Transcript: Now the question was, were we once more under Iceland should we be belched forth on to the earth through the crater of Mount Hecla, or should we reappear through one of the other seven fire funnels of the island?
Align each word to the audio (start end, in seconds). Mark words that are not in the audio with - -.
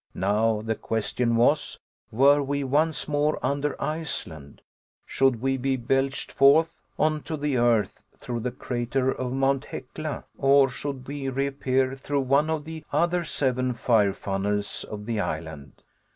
Now 0.15 0.63
the 0.63 0.73
question 0.73 1.35
was, 1.35 1.79
were 2.11 2.41
we 2.41 2.63
once 2.63 3.07
more 3.07 3.37
under 3.45 3.79
Iceland 3.79 4.63
should 5.05 5.39
we 5.43 5.57
be 5.57 5.75
belched 5.75 6.31
forth 6.31 6.81
on 6.97 7.21
to 7.21 7.37
the 7.37 7.59
earth 7.59 8.01
through 8.17 8.39
the 8.39 8.49
crater 8.49 9.11
of 9.11 9.31
Mount 9.31 9.65
Hecla, 9.65 10.23
or 10.39 10.69
should 10.69 11.07
we 11.07 11.29
reappear 11.29 11.95
through 11.95 12.21
one 12.21 12.49
of 12.49 12.65
the 12.65 12.83
other 12.91 13.23
seven 13.23 13.73
fire 13.75 14.11
funnels 14.13 14.83
of 14.85 15.05
the 15.05 15.19
island? 15.19 15.83